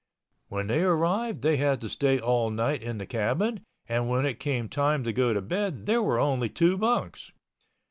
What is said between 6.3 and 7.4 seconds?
two bunks.